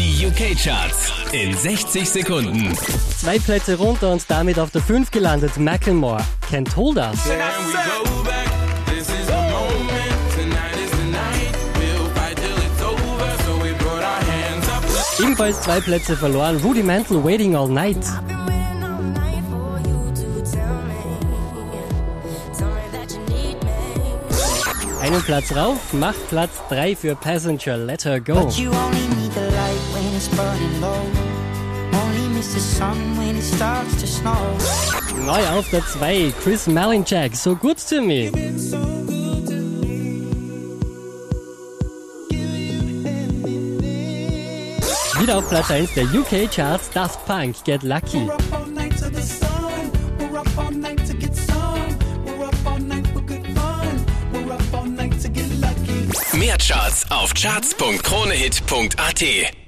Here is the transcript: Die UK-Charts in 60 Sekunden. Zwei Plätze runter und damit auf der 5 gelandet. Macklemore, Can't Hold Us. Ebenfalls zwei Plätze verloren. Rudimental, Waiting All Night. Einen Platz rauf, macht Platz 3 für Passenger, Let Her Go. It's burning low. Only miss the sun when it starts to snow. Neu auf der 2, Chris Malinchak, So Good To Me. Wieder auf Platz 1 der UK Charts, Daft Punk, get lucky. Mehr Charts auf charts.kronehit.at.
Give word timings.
Die 0.00 0.26
UK-Charts 0.26 1.12
in 1.32 1.54
60 1.54 2.08
Sekunden. 2.08 2.74
Zwei 3.18 3.38
Plätze 3.38 3.76
runter 3.76 4.10
und 4.10 4.24
damit 4.28 4.58
auf 4.58 4.70
der 4.70 4.80
5 4.80 5.10
gelandet. 5.10 5.58
Macklemore, 5.58 6.24
Can't 6.50 6.74
Hold 6.74 6.96
Us. 6.96 7.18
Ebenfalls 15.20 15.60
zwei 15.60 15.80
Plätze 15.82 16.16
verloren. 16.16 16.56
Rudimental, 16.64 17.22
Waiting 17.22 17.54
All 17.54 17.68
Night. 17.68 17.98
Einen 25.02 25.22
Platz 25.24 25.54
rauf, 25.54 25.92
macht 25.92 26.26
Platz 26.30 26.52
3 26.70 26.96
für 26.96 27.14
Passenger, 27.14 27.76
Let 27.76 28.06
Her 28.06 28.20
Go. 28.20 28.50
It's 30.20 30.28
burning 30.36 30.80
low. 30.82 31.02
Only 31.94 32.28
miss 32.34 32.52
the 32.52 32.60
sun 32.60 33.16
when 33.16 33.36
it 33.36 33.42
starts 33.42 33.98
to 34.02 34.06
snow. 34.06 34.58
Neu 35.24 35.48
auf 35.48 35.70
der 35.70 35.80
2, 35.80 36.34
Chris 36.42 36.66
Malinchak, 36.66 37.34
So 37.34 37.56
Good 37.56 37.78
To 37.88 38.02
Me. 38.02 38.30
Wieder 45.18 45.38
auf 45.38 45.48
Platz 45.48 45.70
1 45.70 45.94
der 45.94 46.04
UK 46.04 46.50
Charts, 46.54 46.90
Daft 46.90 47.24
Punk, 47.24 47.64
get 47.64 47.82
lucky. 47.82 48.28
Mehr 56.34 56.58
Charts 56.58 57.10
auf 57.10 57.32
charts.kronehit.at. 57.32 59.59